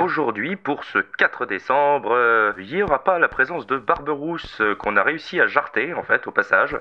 aujourd'hui, 0.00 0.56
pour 0.56 0.84
ce 0.84 0.98
4 0.98 1.46
décembre, 1.46 2.12
euh, 2.12 2.52
il 2.58 2.74
n'y 2.74 2.82
aura 2.82 3.04
pas 3.04 3.18
la 3.18 3.28
présence 3.28 3.66
de 3.66 3.78
Barberousse 3.78 4.60
euh, 4.60 4.74
qu'on 4.74 4.96
a 4.96 5.02
réussi 5.02 5.40
à 5.40 5.46
jarter, 5.46 5.94
en 5.94 6.02
fait, 6.02 6.26
au 6.26 6.32
passage. 6.32 6.76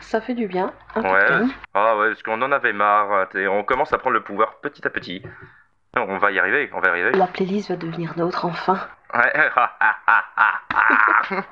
Ça 0.00 0.20
fait 0.20 0.34
du 0.34 0.46
bien. 0.48 0.72
Un 0.96 1.02
peu 1.02 1.08
Ouais. 1.08 1.22
de 1.22 1.28
calme. 1.28 1.50
Ah 1.74 1.96
ouais, 1.96 2.08
parce 2.08 2.22
qu'on 2.22 2.42
en 2.42 2.50
avait 2.52 2.72
marre. 2.72 3.28
et 3.36 3.46
On 3.46 3.62
commence 3.62 3.92
à 3.92 3.98
prendre 3.98 4.14
le 4.14 4.22
pouvoir 4.22 4.56
petit 4.60 4.86
à 4.86 4.90
petit. 4.90 5.22
On 5.94 6.16
va 6.18 6.32
y 6.32 6.38
arriver, 6.38 6.70
on 6.72 6.80
va 6.80 6.88
y 6.88 6.90
arriver. 6.90 7.12
La 7.12 7.26
playlist 7.26 7.68
va 7.68 7.76
devenir 7.76 8.14
nôtre 8.16 8.46
enfin. 8.46 8.78
Ouais. 9.14 9.32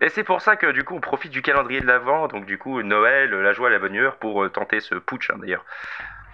Et 0.00 0.08
c'est 0.10 0.22
pour 0.24 0.40
ça 0.40 0.54
que 0.56 0.70
du 0.70 0.84
coup 0.84 0.94
on 0.94 1.00
profite 1.00 1.32
du 1.32 1.42
calendrier 1.42 1.80
de 1.80 1.86
l'Avent, 1.86 2.28
donc 2.28 2.46
du 2.46 2.56
coup 2.56 2.80
Noël, 2.82 3.30
la 3.30 3.52
joie, 3.52 3.68
la 3.68 3.78
bonne 3.80 3.94
humeur 3.96 4.16
pour 4.16 4.44
euh, 4.44 4.48
tenter 4.48 4.78
ce 4.80 4.94
putsch 4.94 5.28
hein, 5.30 5.36
d'ailleurs. 5.38 5.64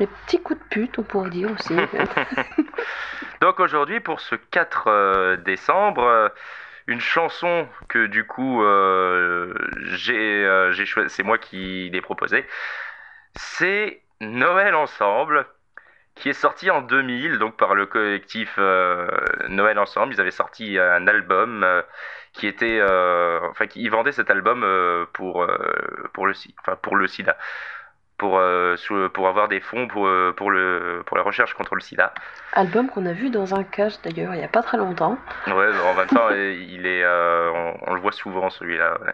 Les 0.01 0.07
petits 0.07 0.43
coups 0.43 0.59
de 0.59 0.65
pute, 0.69 0.99
on 0.99 1.03
pourrait 1.03 1.31
dire 1.31 1.51
aussi. 1.53 1.75
Donc 3.41 3.61
aujourd'hui 3.61 4.01
pour 4.01 4.21
ce 4.21 4.35
4 4.35 4.87
euh, 4.87 5.37
décembre, 5.37 6.05
euh, 6.05 6.29
une 6.87 7.01
chanson 7.01 7.69
que 7.89 8.07
du 8.07 8.27
coup 8.27 8.63
euh, 8.63 9.55
j'ai 9.83 10.87
choisi, 10.87 11.11
c'est 11.11 11.23
moi 11.23 11.39
qui 11.39 11.91
l'ai 11.91 12.01
proposé, 12.01 12.47
c'est 13.37 14.03
Noël 14.21 14.75
ensemble 14.75 15.47
qui 16.15 16.29
est 16.29 16.33
sorti 16.33 16.71
en 16.71 16.81
2000 16.81 17.39
donc 17.39 17.57
par 17.57 17.75
le 17.75 17.87
collectif 17.87 18.57
Noël 19.49 19.79
ensemble. 19.79 20.15
Ils 20.15 20.21
avaient 20.21 20.31
sorti 20.31 20.79
un 20.79 21.07
album 21.09 21.67
qui 22.33 22.47
était, 22.47 22.81
enfin 22.83 23.67
qui 23.67 23.83
ils 23.83 23.91
vendaient 23.91 24.13
cet 24.13 24.31
album 24.31 24.65
pour 25.13 25.45
pour 26.13 26.27
le 26.27 26.35
enfin 26.61 26.77
pour 26.77 26.95
le 26.95 27.09
SIDA. 27.09 27.37
Pour, 28.17 28.39
euh, 28.39 28.77
pour 29.13 29.27
avoir 29.29 29.49
des 29.49 29.61
fonds 29.61 29.89
pour, 29.89 30.07
euh, 30.07 30.33
pour, 30.37 30.51
le, 30.53 31.03
pour 31.05 31.17
la 31.17 31.23
recherche 31.25 31.53
contre 31.55 31.75
le 31.75 31.81
sida. 31.81 32.15
Album 32.53 32.89
qu'on 32.89 33.07
a 33.07 33.13
vu 33.13 33.29
dans 33.29 33.55
un 33.57 33.65
cache 33.65 34.01
d'ailleurs 34.03 34.35
il 34.35 34.39
n'y 34.39 34.45
a 34.45 34.49
pas 34.49 34.63
très 34.63 34.79
longtemps. 34.79 35.19
Ouais, 35.49 35.69
en 35.85 35.95
même 35.95 36.07
temps, 36.07 36.29
euh, 36.31 36.53
il 36.53 36.87
est, 36.87 37.03
euh, 37.03 37.51
on, 37.53 37.91
on 37.91 37.95
le 37.95 38.01
voit 38.01 38.13
souvent 38.13 38.51
celui-là. 38.51 38.99
ouais. 39.05 39.13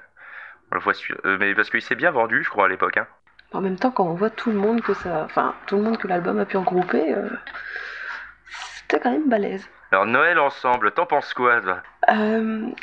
On 0.71 0.75
le 0.77 0.81
voit, 0.83 0.93
euh, 1.25 1.37
mais 1.41 1.55
parce 1.55 1.71
qu'il 1.71 1.83
s'est 1.83 1.95
bien 1.97 2.11
vendu, 2.11 2.45
je 2.45 2.51
crois, 2.51 2.67
à 2.67 2.69
l'époque. 2.69 2.99
Hein. 2.99 3.07
En 3.53 3.61
même 3.61 3.77
temps, 3.77 3.91
quand 3.91 4.05
on 4.05 4.15
voit 4.15 4.31
tout 4.31 4.51
le 4.51 4.59
monde 4.59 4.83
que 4.83 4.95
ça, 4.95 5.23
enfin 5.25 5.55
tout 5.67 5.77
le 5.77 5.83
monde 5.83 5.97
que 5.99 6.07
l'album 6.07 6.39
a 6.39 6.45
pu 6.45 6.57
regrouper, 6.59 7.15
euh, 7.15 7.29
c'était 8.77 9.01
quand 9.01 9.11
même 9.11 9.29
balèze. 9.29 9.69
Alors 9.93 10.07
Noël 10.07 10.39
ensemble, 10.39 10.93
t'en 10.93 11.07
penses 11.07 11.35
quoi 11.35 11.61
toi? 11.61 11.79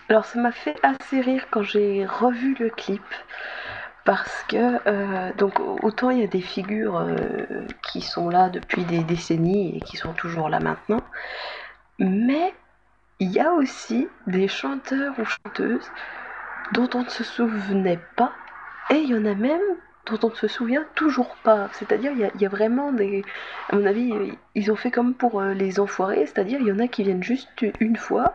Alors 0.10 0.26
ça 0.26 0.40
m'a 0.40 0.52
fait 0.52 0.76
assez 0.84 1.22
rire 1.22 1.46
quand 1.52 1.62
j'ai 1.64 2.06
revu 2.06 2.56
le 2.60 2.70
clip 2.70 3.04
parce 4.08 4.46
que 4.48 4.80
euh, 4.88 5.34
donc 5.34 5.60
autant 5.84 6.12
il 6.12 6.20
y 6.20 6.24
a 6.24 6.28
des 6.28 6.40
figures 6.40 6.96
euh, 6.96 7.68
qui 7.84 8.00
sont 8.00 8.30
là 8.30 8.48
depuis 8.48 8.86
des 8.86 9.04
décennies 9.04 9.76
et 9.76 9.82
qui 9.82 9.98
sont 9.98 10.14
toujours 10.14 10.48
là 10.48 10.62
maintenant, 10.62 11.04
mais 12.00 12.54
il 13.20 13.30
y 13.30 13.42
a 13.42 13.52
aussi 13.52 14.08
des 14.26 14.48
chanteurs 14.48 15.14
ou 15.20 15.26
chanteuses 15.26 15.92
dont 16.72 16.90
on 16.94 17.04
ne 17.04 17.10
se 17.10 17.26
souvenait 17.26 18.00
pas 18.16 18.32
et 18.92 18.96
il 18.96 19.10
y 19.10 19.14
en 19.14 19.26
a 19.26 19.36
même 19.36 19.60
dont 20.10 20.20
on 20.24 20.30
ne 20.30 20.36
se 20.36 20.48
souvient 20.48 20.86
toujours 20.96 21.36
pas. 21.44 21.70
C'est-à-dire 21.74 22.12
il 22.14 22.20
y, 22.20 22.24
a- 22.26 22.32
il 22.36 22.42
y 22.42 22.46
a 22.46 22.50
vraiment 22.50 22.92
des... 22.92 23.24
À 23.70 23.76
mon 23.76 23.86
avis, 23.86 24.14
ils 24.56 24.72
ont 24.72 24.76
fait 24.76 24.92
comme 24.92 25.14
pour 25.14 25.42
euh, 25.42 25.54
les 25.54 25.80
enfoirés, 25.80 26.26
c'est-à-dire 26.26 26.60
il 26.62 26.68
y 26.68 26.72
en 26.72 26.80
a 26.80 26.88
qui 26.88 27.04
viennent 27.04 27.24
juste 27.24 27.50
une 27.80 27.96
fois 27.98 28.34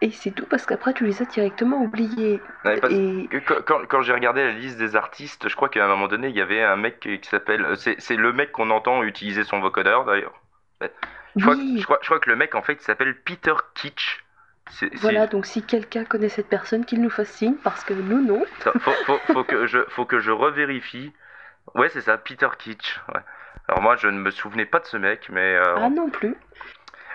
et 0.00 0.10
c'est 0.10 0.32
tout 0.32 0.46
parce 0.46 0.66
qu'après 0.66 0.92
tu 0.94 1.04
les 1.06 1.22
as 1.22 1.26
directement 1.26 1.80
oubliés. 1.82 2.40
Ouais, 2.64 2.80
Et 2.90 3.28
quand, 3.46 3.62
quand- 3.64 3.86
quand 3.88 4.02
j'ai 4.02 4.12
regardé 4.12 4.42
la 4.44 4.52
liste 4.52 4.78
des 4.78 4.96
artistes, 4.96 5.48
je 5.48 5.54
crois 5.56 5.68
qu'à 5.68 5.84
un 5.84 5.88
moment 5.88 6.08
donné, 6.08 6.28
il 6.28 6.36
y 6.36 6.40
avait 6.40 6.62
un 6.62 6.76
mec 6.76 6.98
qui 7.00 7.28
s'appelle. 7.28 7.64
euh, 7.64 7.76
C'est 7.76 8.16
le 8.16 8.32
mec 8.32 8.50
qu'on 8.52 8.70
entend 8.70 9.02
utiliser 9.04 9.44
son 9.44 9.60
vocodeur 9.60 10.04
d'ailleurs. 10.04 10.34
Je, 11.36 11.48
oui, 11.48 11.76
je, 11.78 11.84
crois, 11.84 11.98
je 12.02 12.06
crois 12.06 12.18
que 12.20 12.28
le 12.28 12.36
mec 12.36 12.54
en 12.54 12.62
fait 12.62 12.74
il 12.74 12.80
s'appelle 12.82 13.16
Peter 13.22 13.54
Kitsch. 13.74 14.22
Voilà, 14.96 15.26
donc 15.26 15.46
si 15.46 15.62
quelqu'un 15.62 16.04
connaît 16.04 16.28
cette 16.28 16.48
personne, 16.48 16.84
qu'il 16.84 17.02
nous 17.02 17.10
fasse 17.10 17.30
signe 17.30 17.54
parce 17.62 17.84
que 17.84 17.94
nous 17.94 18.22
non. 18.22 18.44
Faut, 18.60 18.92
faut, 19.06 19.18
faut 19.32 19.44
que 19.44 19.66
je, 19.66 19.78
faut 19.88 20.04
que 20.06 20.18
je 20.18 20.30
revérifie. 20.30 21.12
Ouais, 21.74 21.88
c'est 21.88 22.00
ça, 22.00 22.18
Peter 22.18 22.48
Kitsch. 22.58 22.98
ouais. 23.14 23.20
Alors 23.68 23.82
moi, 23.82 23.96
je 23.96 24.08
ne 24.08 24.18
me 24.18 24.30
souvenais 24.30 24.66
pas 24.66 24.80
de 24.80 24.86
ce 24.86 24.96
mec, 24.96 25.28
mais 25.30 25.54
euh, 25.56 25.74
Ah 25.76 25.88
non 25.88 26.10
plus. 26.10 26.34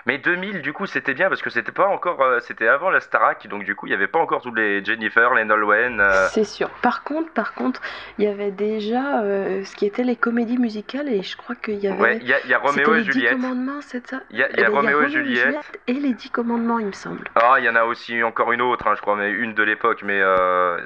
Mais 0.08 0.16
2000, 0.16 0.62
du 0.62 0.72
coup, 0.72 0.86
c'était 0.86 1.12
bien 1.12 1.28
parce 1.28 1.42
que 1.42 1.50
c'était 1.50 1.70
pas 1.70 1.86
encore, 1.86 2.22
euh, 2.22 2.40
c'était 2.40 2.66
avant 2.66 2.88
la 2.88 3.00
Starac, 3.00 3.46
donc 3.46 3.64
du 3.64 3.74
coup, 3.76 3.86
il 3.86 3.90
y 3.90 3.94
avait 3.94 4.06
pas 4.06 4.18
encore 4.18 4.40
tous 4.40 4.54
les 4.54 4.82
Jennifer, 4.82 5.34
les 5.34 5.44
Nolwenn. 5.44 6.00
euh, 6.00 6.26
C'est 6.30 6.44
sûr. 6.44 6.70
Par 6.80 7.04
contre, 7.04 7.30
par 7.34 7.52
contre, 7.52 7.82
il 8.16 8.24
y 8.24 8.26
avait 8.26 8.50
déjà 8.50 9.20
euh, 9.20 9.62
ce 9.64 9.76
qui 9.76 9.84
était 9.84 10.04
les 10.04 10.16
comédies 10.16 10.56
musicales 10.56 11.10
et 11.10 11.22
je 11.22 11.36
crois 11.36 11.54
qu'il 11.56 11.74
y 11.78 11.88
avait. 11.88 12.00
ouais, 12.00 12.18
il 12.22 12.26
y 12.26 12.32
a, 12.32 12.38
y 12.46 12.54
Roméo 12.54 12.94
les 12.94 13.00
et 13.00 13.04
Juliette. 13.04 13.32
commandements, 13.32 13.80
c'est 13.82 14.06
ça? 14.06 14.20
Il 14.30 14.38
y 14.38 14.42
a, 14.42 14.48
il 14.48 14.54
Eh 14.56 14.60
y 14.62 14.64
a 14.64 14.70
Roméo 14.70 15.02
et 15.02 15.10
Juliette. 15.10 15.78
et 15.86 15.92
les 15.92 16.14
Dix 16.14 16.30
commandements, 16.30 16.78
il 16.78 16.86
me 16.86 16.92
semble. 16.92 17.28
Ah, 17.34 17.56
il 17.58 17.64
y 17.66 17.68
en 17.68 17.76
a 17.76 17.84
aussi 17.84 18.22
encore 18.22 18.50
une 18.52 18.62
autre, 18.62 18.86
hein, 18.88 18.94
je 18.96 19.02
crois, 19.02 19.14
mais 19.16 19.30
une 19.30 19.52
de 19.52 19.62
l'époque. 19.62 20.00
Mais 20.04 20.22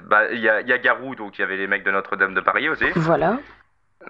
bah, 0.04 0.32
il 0.32 0.40
y 0.40 0.48
a, 0.48 0.60
il 0.62 0.66
y 0.68 0.72
a 0.72 0.78
Garou, 0.78 1.14
donc 1.14 1.38
il 1.38 1.42
y 1.42 1.44
avait 1.44 1.56
les 1.56 1.68
mecs 1.68 1.84
de 1.84 1.92
Notre-Dame 1.92 2.34
de 2.34 2.40
Paris 2.40 2.68
aussi. 2.68 2.86
Voilà. 2.96 3.38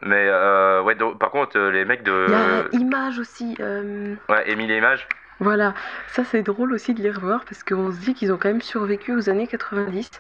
Mais 0.01 0.27
euh, 0.29 0.83
ouais, 0.83 0.95
donc, 0.95 1.19
par 1.19 1.31
contre, 1.31 1.59
euh, 1.59 1.71
les 1.71 1.85
mecs 1.85 2.03
de 2.03 2.13
Il 2.27 2.33
y 2.33 2.35
a 2.35 2.65
Image 2.73 3.19
aussi. 3.19 3.57
euh, 3.61 4.17
ouais, 4.29 4.51
Émile 4.51 4.71
et 4.71 4.79
Images. 4.79 5.07
Voilà, 5.41 5.75
ça 6.09 6.25
c'est 6.25 6.43
drôle 6.43 6.73
aussi 6.73 6.95
de 6.95 7.03
les 7.03 7.11
revoir 7.11 7.45
parce 7.45 7.65
qu'on 7.65 7.91
se 7.93 7.99
dit 7.99 8.15
qu'ils 8.15 8.33
ont 8.33 8.39
quand 8.39 8.49
même 8.49 8.63
survécu 8.63 9.13
aux 9.13 9.29
années 9.29 9.47
90, 9.49 10.11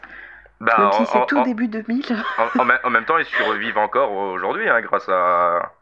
Bah, 0.60 0.76
même 0.76 0.92
en- 0.92 0.92
si 0.92 1.06
c'est 1.06 1.24
tout 1.26 1.40
en- 1.40 1.44
début 1.44 1.68
2000. 1.68 2.16
En, 2.38 2.50
en 2.58 2.64
même- 2.64 2.78
en 2.84 2.90
même 2.90 3.04
temps, 3.04 3.18
ils 3.18 3.26
survivent 3.26 3.78
encore 3.78 4.12
aujourd'hui, 4.12 4.68
hein, 4.68 4.80
grâce 4.82 5.08
à 5.08 5.72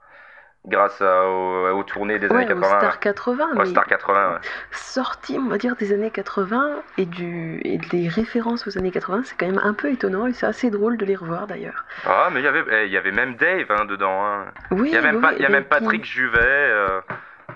grâce 0.66 1.00
à, 1.00 1.24
aux, 1.26 1.68
aux 1.70 1.82
tournées 1.84 2.18
des 2.18 2.28
Ouais, 2.28 2.44
années 2.44 2.52
aux 2.52 2.60
80. 2.60 2.78
Star 2.78 3.00
80, 3.00 3.48
Aux 3.52 3.58
mais 3.58 3.64
Star 3.66 3.86
80. 3.86 4.32
ouais. 4.32 4.38
sorti, 4.72 5.38
on 5.38 5.48
va 5.48 5.56
dire, 5.58 5.74
des 5.76 5.92
années 5.92 6.10
80 6.10 6.82
et, 6.98 7.06
du, 7.06 7.60
et 7.64 7.78
des 7.78 8.08
références 8.08 8.66
aux 8.66 8.76
années 8.78 8.90
80, 8.90 9.22
c'est 9.24 9.36
quand 9.38 9.46
même 9.46 9.60
un 9.64 9.72
peu 9.74 9.90
étonnant 9.90 10.26
et 10.26 10.32
c'est 10.32 10.46
assez 10.46 10.70
drôle 10.70 10.96
de 10.98 11.04
les 11.06 11.16
revoir 11.16 11.46
d'ailleurs. 11.46 11.84
Ah, 12.06 12.28
mais 12.32 12.40
il 12.40 12.44
y 12.44 12.48
avait, 12.48 12.64
eh, 12.70 12.86
il 12.86 12.92
y 12.92 12.96
avait 12.98 13.10
même 13.12 13.36
Dave 13.36 13.66
hein, 13.70 13.84
dedans. 13.86 14.24
hein. 14.24 14.44
Oui, 14.70 14.88
Il 14.90 14.94
y 14.94 14.98
a 14.98 15.00
même, 15.02 15.16
oui, 15.16 15.42
y 15.42 15.46
a 15.46 15.48
puis, 15.48 15.62
Patrick 15.64 16.04
Juvet. 16.04 16.38
euh, 16.42 17.00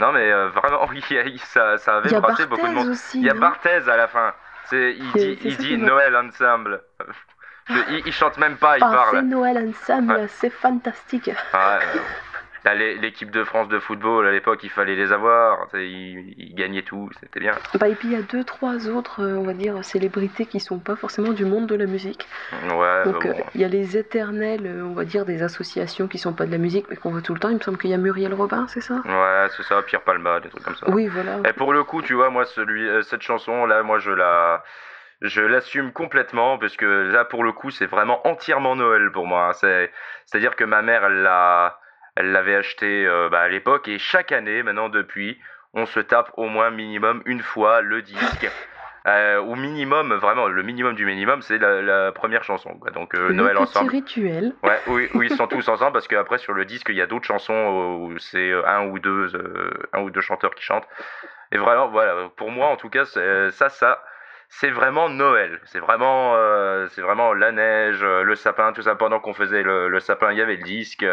Non, 0.00 0.12
mais 0.12 0.32
euh, 0.32 0.48
vraiment, 0.48 0.88
ça, 1.44 1.76
ça 1.78 1.96
avait 1.98 2.18
brassé 2.20 2.46
beaucoup 2.46 2.66
de 2.66 2.72
monde. 2.72 2.88
aussi. 2.88 3.18
Il 3.20 3.26
y 3.26 3.30
a 3.30 3.34
Barthez 3.34 3.88
à 3.88 3.96
la 3.96 4.08
fin. 4.08 4.32
C'est, 4.66 4.94
il 4.98 5.04
C'est- 5.12 5.18
dit, 5.18 5.38
c'est 5.42 5.48
il 5.48 5.56
dit 5.58 5.76
Noël 5.78 6.16
Ensemble. 6.16 6.80
Il, 7.68 8.02
il 8.06 8.12
chante 8.12 8.36
même 8.38 8.56
pas, 8.56 8.78
il 8.78 8.82
Ah, 8.84 8.88
c'est 8.90 9.12
parle. 9.12 9.26
Noël 9.26 9.68
ensemble, 9.68 10.12
Ouais. 10.14 10.26
c'est 10.28 10.50
fantastique. 10.50 11.30
Ah, 11.52 11.78
euh, 11.82 11.98
l'équipe 12.72 13.30
de 13.30 13.44
France 13.44 13.68
de 13.68 13.78
football 13.78 14.26
à 14.26 14.32
l'époque, 14.32 14.60
il 14.64 14.70
fallait 14.70 14.96
les 14.96 15.12
avoir. 15.12 15.66
Ils, 15.74 16.32
ils 16.38 16.54
gagnaient 16.54 16.80
tout, 16.82 17.10
c'était 17.20 17.40
bien. 17.40 17.52
Bah, 17.78 17.88
et 17.88 17.94
puis 17.94 18.08
il 18.08 18.12
y 18.14 18.16
a 18.16 18.22
deux, 18.22 18.42
trois 18.44 18.88
autres, 18.88 19.22
euh, 19.22 19.36
on 19.36 19.42
va 19.42 19.52
dire, 19.52 19.84
célébrités 19.84 20.46
qui 20.46 20.60
sont 20.60 20.78
pas 20.78 20.96
forcément 20.96 21.32
du 21.32 21.44
monde 21.44 21.66
de 21.66 21.74
la 21.74 21.84
musique. 21.84 22.26
Ouais, 22.52 23.04
Donc 23.04 23.24
bah, 23.24 23.30
euh, 23.30 23.32
bon. 23.34 23.44
il 23.54 23.60
y 23.60 23.64
a 23.64 23.68
les 23.68 23.98
éternels, 23.98 24.62
euh, 24.64 24.82
on 24.82 24.94
va 24.94 25.04
dire, 25.04 25.26
des 25.26 25.42
associations 25.42 26.08
qui 26.08 26.16
sont 26.16 26.32
pas 26.32 26.46
de 26.46 26.52
la 26.52 26.58
musique 26.58 26.86
mais 26.88 26.96
qu'on 26.96 27.10
voit 27.10 27.20
tout 27.20 27.34
le 27.34 27.40
temps. 27.40 27.50
Il 27.50 27.56
me 27.56 27.60
semble 27.60 27.76
qu'il 27.76 27.90
y 27.90 27.94
a 27.94 27.98
Muriel 27.98 28.32
Robin, 28.32 28.66
c'est 28.68 28.80
ça? 28.80 28.94
Ouais, 29.04 29.46
c'est 29.56 29.64
ça, 29.64 29.82
Pierre 29.82 30.02
Palma, 30.02 30.40
des 30.40 30.48
trucs 30.48 30.62
comme 30.62 30.76
ça. 30.76 30.88
Oui, 30.88 31.08
voilà. 31.08 31.40
Et 31.46 31.52
pour 31.52 31.74
le 31.74 31.84
coup, 31.84 32.00
tu 32.00 32.14
vois, 32.14 32.30
moi, 32.30 32.46
celui, 32.46 32.88
euh, 32.88 33.02
cette 33.02 33.22
chanson, 33.22 33.66
là, 33.66 33.82
moi, 33.82 33.98
je 33.98 34.10
la, 34.12 34.64
je 35.20 35.42
l'assume 35.42 35.92
complètement 35.92 36.56
parce 36.58 36.76
que 36.76 36.86
là, 37.12 37.26
pour 37.26 37.44
le 37.44 37.52
coup, 37.52 37.70
c'est 37.70 37.86
vraiment 37.86 38.26
entièrement 38.26 38.74
Noël 38.76 39.10
pour 39.12 39.26
moi. 39.26 39.48
hein. 39.48 39.52
C'est, 39.52 39.90
c'est-à-dire 40.26 40.56
que 40.56 40.64
ma 40.64 40.80
mère, 40.82 41.04
elle 41.04 41.22
l'a, 41.22 41.78
elle 42.16 42.32
l'avait 42.32 42.54
acheté 42.56 43.06
euh, 43.06 43.28
bah, 43.28 43.40
à 43.40 43.48
l'époque 43.48 43.88
et 43.88 43.98
chaque 43.98 44.32
année, 44.32 44.62
maintenant 44.62 44.88
depuis, 44.88 45.40
on 45.72 45.86
se 45.86 46.00
tape 46.00 46.30
au 46.36 46.44
moins 46.46 46.70
minimum 46.70 47.22
une 47.26 47.40
fois 47.42 47.80
le 47.80 48.02
disque. 48.02 48.50
Euh, 49.06 49.36
au 49.38 49.54
minimum, 49.54 50.14
vraiment, 50.14 50.48
le 50.48 50.62
minimum 50.62 50.94
du 50.94 51.04
minimum, 51.04 51.42
c'est 51.42 51.58
la, 51.58 51.82
la 51.82 52.10
première 52.10 52.42
chanson. 52.42 52.70
Quoi. 52.78 52.90
Donc 52.90 53.14
euh, 53.14 53.34
Noël 53.34 53.58
ensemble. 53.58 53.90
rituel. 53.90 54.54
Ouais, 54.62 54.80
oui, 54.86 55.10
oui, 55.12 55.28
ils 55.30 55.36
sont 55.36 55.46
tous 55.54 55.68
ensemble 55.68 55.92
parce 55.92 56.08
qu'après 56.08 56.38
sur 56.38 56.54
le 56.54 56.64
disque 56.64 56.86
il 56.88 56.94
y 56.94 57.02
a 57.02 57.06
d'autres 57.06 57.26
chansons 57.26 57.98
où 58.00 58.18
c'est 58.18 58.50
euh, 58.50 58.66
un 58.66 58.86
ou 58.86 58.98
deux, 58.98 59.36
euh, 59.36 59.70
un 59.92 60.00
ou 60.00 60.08
deux 60.10 60.22
chanteurs 60.22 60.54
qui 60.54 60.64
chantent. 60.64 60.88
Et 61.52 61.58
vraiment, 61.58 61.88
voilà, 61.88 62.30
pour 62.38 62.50
moi 62.50 62.68
en 62.68 62.76
tout 62.76 62.88
cas, 62.88 63.04
c'est- 63.04 63.50
ça, 63.50 63.68
ça, 63.68 64.02
c'est 64.48 64.70
vraiment 64.70 65.10
Noël. 65.10 65.60
C'est 65.66 65.80
vraiment, 65.80 66.32
euh, 66.36 66.88
c'est 66.92 67.02
vraiment 67.02 67.34
la 67.34 67.52
neige, 67.52 68.02
euh, 68.02 68.22
le 68.22 68.34
sapin, 68.36 68.72
tout 68.72 68.80
ça. 68.80 68.94
Pendant 68.94 69.20
qu'on 69.20 69.34
faisait 69.34 69.62
le, 69.62 69.88
le 69.88 70.00
sapin, 70.00 70.32
il 70.32 70.38
y 70.38 70.42
avait 70.42 70.56
le 70.56 70.62
disque. 70.64 71.04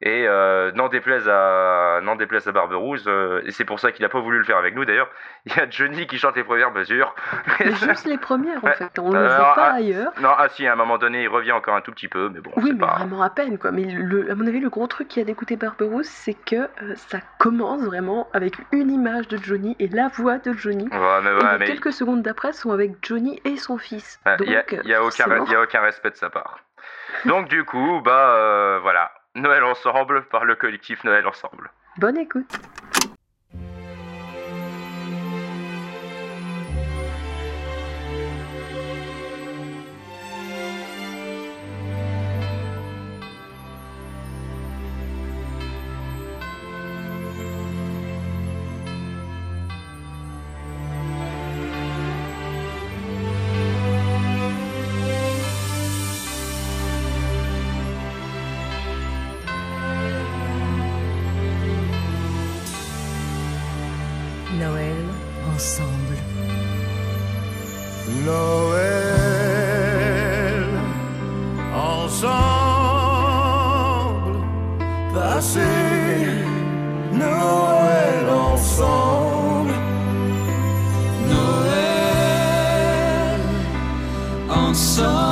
Et 0.00 0.26
euh, 0.28 0.70
n'en 0.72 0.88
déplaise 0.88 1.28
à 1.28 2.00
n'en 2.02 2.14
déplaise 2.14 2.46
à 2.46 2.52
Barberousse, 2.52 3.04
euh, 3.08 3.42
et 3.44 3.50
c'est 3.50 3.64
pour 3.64 3.80
ça 3.80 3.90
qu'il 3.90 4.04
a 4.04 4.08
pas 4.08 4.20
voulu 4.20 4.38
le 4.38 4.44
faire 4.44 4.56
avec 4.56 4.74
nous 4.76 4.84
d'ailleurs. 4.84 5.10
Il 5.46 5.56
y 5.56 5.58
a 5.60 5.68
Johnny 5.68 6.06
qui 6.06 6.18
chante 6.18 6.36
les 6.36 6.44
premières 6.44 6.70
mesures. 6.70 7.14
Mais 7.60 7.72
juste 7.74 8.04
les 8.06 8.16
premières, 8.18 8.64
en 8.64 8.68
fait. 8.72 8.96
On 9.00 9.10
ne 9.10 9.18
le 9.18 9.24
Euh, 9.24 9.36
voit 9.36 9.54
pas 9.54 9.70
ah, 9.72 9.74
ailleurs. 9.74 10.12
non, 10.20 10.30
ah 10.38 10.48
si, 10.50 10.66
à 10.68 10.72
un 10.72 10.76
moment 10.76 10.98
donné, 10.98 11.22
il 11.24 11.28
revient 11.28 11.50
encore 11.52 11.74
un 11.74 11.80
tout 11.80 11.90
petit 11.90 12.06
peu, 12.06 12.28
mais 12.32 12.40
bon, 12.40 12.52
Oui, 12.56 12.72
mais 12.74 12.78
pas. 12.86 12.96
vraiment 12.98 13.22
à 13.22 13.30
peine, 13.30 13.58
quoi. 13.58 13.72
Mais 13.72 13.84
le, 13.86 14.30
à 14.30 14.34
mon 14.36 14.46
avis, 14.46 14.60
le 14.60 14.68
gros 14.68 14.86
truc 14.86 15.08
qui 15.08 15.20
a 15.20 15.24
d'écouter 15.24 15.56
Barberousse, 15.56 16.06
c'est 16.08 16.34
que 16.34 16.56
euh, 16.56 16.94
ça 16.94 17.18
commence 17.38 17.82
vraiment 17.82 18.28
avec 18.32 18.54
une 18.72 18.90
image 18.92 19.26
de 19.28 19.36
Johnny 19.38 19.74
et 19.80 19.88
la 19.88 20.08
voix 20.08 20.38
de 20.38 20.52
Johnny. 20.52 20.84
Ouais, 20.92 21.20
mais 21.24 21.30
et 21.30 21.34
ouais, 21.34 21.58
mais 21.58 21.66
quelques 21.66 21.92
secondes 21.92 22.22
d'après 22.22 22.52
sont 22.52 22.70
avec 22.70 22.92
Johnny 23.02 23.40
et 23.44 23.56
son 23.56 23.78
fils. 23.78 24.20
Ouais, 24.26 24.36
Il 24.40 24.48
n'y 24.50 24.56
a, 24.56 24.64
y 24.84 24.94
a 24.94 25.02
aucun, 25.02 25.24
forcément- 25.24 25.46
y 25.46 25.54
a 25.56 25.60
aucun 25.62 25.80
respect 25.80 26.10
de 26.10 26.16
sa 26.16 26.30
part. 26.30 26.60
Donc 27.24 27.48
du 27.48 27.64
coup, 27.64 28.00
bah 28.04 28.34
euh, 28.36 28.78
voilà, 28.82 29.10
Noël 29.40 29.64
ensemble 29.64 30.24
par 30.24 30.44
le 30.44 30.54
collectif 30.54 31.02
Noël 31.04 31.26
ensemble. 31.26 31.70
Bonne 31.98 32.18
écoute. 32.18 32.58
Noël 68.24 69.48
ensemble, 71.74 72.38
passer 75.12 76.28
Noël 77.12 78.28
ensemble, 78.30 79.74
Noël 81.28 81.80
ensemble, 84.48 85.27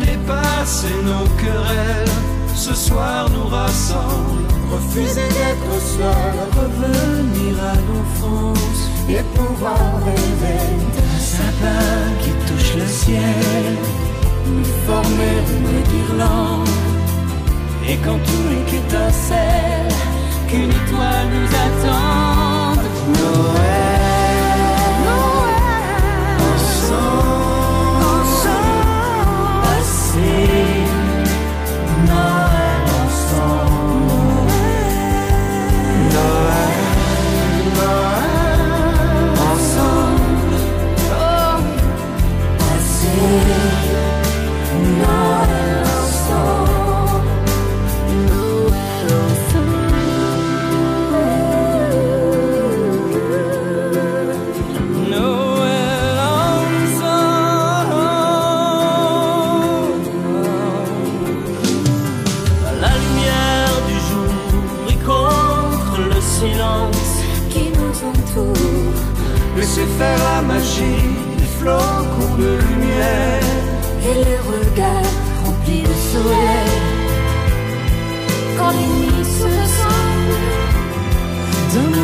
dépasser 0.00 0.94
nos 1.04 1.26
querelles. 1.40 2.08
Ce 2.54 2.74
soir 2.74 3.28
nous 3.30 3.48
rassemble, 3.48 4.42
Refuser 4.72 5.28
d'être 5.28 5.82
seul, 5.82 6.34
revenir 6.56 7.62
à 7.62 7.74
l'enfance 7.74 8.88
et 9.06 9.22
pouvoir 9.36 10.00
rêver. 10.02 11.01
Silence 66.42 67.12
Qui 67.50 67.64
nous 67.78 67.96
entoure, 68.10 69.00
Laissez 69.56 69.86
faire 69.98 70.18
la 70.30 70.42
magie 70.42 71.08
des 71.38 71.50
flocons 71.58 72.34
de 72.38 72.50
lumière. 72.68 73.46
et 74.10 74.16
les 74.26 74.40
regards 74.52 75.16
remplis 75.44 75.82
de 75.90 75.96
soleil. 76.12 76.72
Quand 78.58 78.72
les 78.78 78.90
nuits 78.98 79.30
se 79.38 79.44
ressemblent, 79.58 80.48
une 81.82 81.96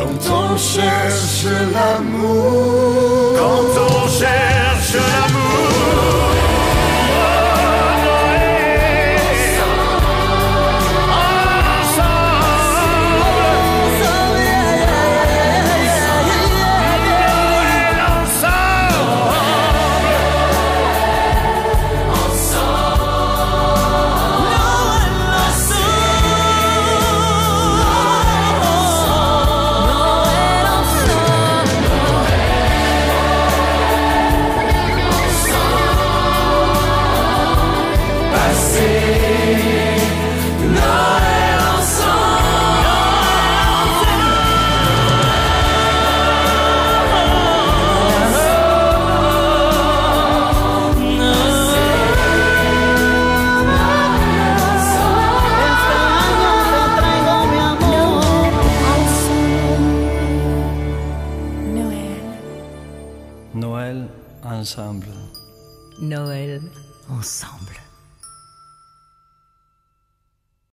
Quand 0.00 0.32
on 0.32 0.56
cherche 0.56 1.44
l'amour, 1.74 3.34
quand 3.36 3.82
on 3.82 4.08
cherche 4.08 4.94
l'amour. 4.94 5.49